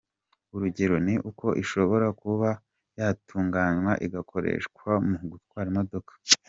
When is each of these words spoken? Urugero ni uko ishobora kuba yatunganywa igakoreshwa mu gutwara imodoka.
Urugero 0.55 0.95
ni 1.05 1.15
uko 1.29 1.47
ishobora 1.63 2.07
kuba 2.21 2.49
yatunganywa 2.99 3.91
igakoreshwa 4.05 4.89
mu 5.07 5.15
gutwara 5.31 5.67
imodoka. 5.73 6.11